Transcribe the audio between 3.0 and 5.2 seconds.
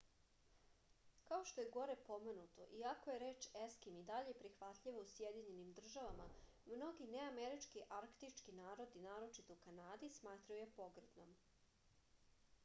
je reč eskim i dalje prihvatljiva u